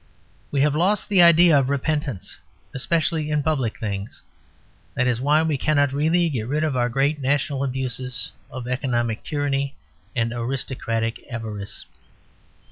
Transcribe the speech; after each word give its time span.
We 0.49 0.61
have 0.61 0.73
lost 0.73 1.09
the 1.09 1.21
idea 1.21 1.59
of 1.59 1.69
repentance; 1.69 2.39
especially 2.73 3.29
in 3.29 3.43
public 3.43 3.77
things; 3.79 4.23
that 4.95 5.05
is 5.05 5.21
why 5.21 5.43
we 5.43 5.59
cannot 5.59 5.93
really 5.93 6.27
get 6.27 6.47
rid 6.47 6.63
of 6.63 6.75
our 6.75 6.89
great 6.89 7.19
national 7.21 7.63
abuses 7.63 8.31
of 8.49 8.67
economic 8.67 9.21
tyranny 9.21 9.75
and 10.15 10.33
aristocratic 10.33 11.23
avarice. 11.29 11.85